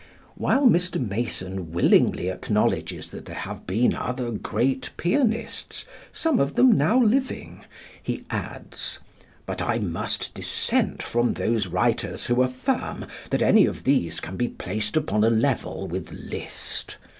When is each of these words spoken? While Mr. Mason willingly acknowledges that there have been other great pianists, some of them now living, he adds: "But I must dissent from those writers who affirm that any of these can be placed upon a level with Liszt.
While 0.33 0.65
Mr. 0.65 0.99
Mason 1.07 1.71
willingly 1.73 2.31
acknowledges 2.31 3.11
that 3.11 3.25
there 3.25 3.35
have 3.35 3.67
been 3.67 3.93
other 3.93 4.31
great 4.31 4.89
pianists, 4.97 5.85
some 6.11 6.39
of 6.39 6.55
them 6.55 6.75
now 6.75 6.99
living, 6.99 7.65
he 8.01 8.25
adds: 8.31 8.97
"But 9.45 9.61
I 9.61 9.77
must 9.77 10.33
dissent 10.33 11.03
from 11.03 11.35
those 11.35 11.67
writers 11.67 12.25
who 12.25 12.41
affirm 12.41 13.05
that 13.29 13.43
any 13.43 13.67
of 13.67 13.83
these 13.83 14.19
can 14.19 14.37
be 14.37 14.47
placed 14.47 14.97
upon 14.97 15.23
a 15.23 15.29
level 15.29 15.85
with 15.87 16.11
Liszt. 16.11 16.97